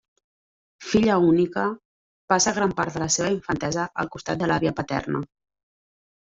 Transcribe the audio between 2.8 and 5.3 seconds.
de la seva infantesa al costat de l'àvia paterna.